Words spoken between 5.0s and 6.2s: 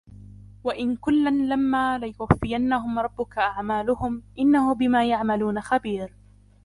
يعملون خبير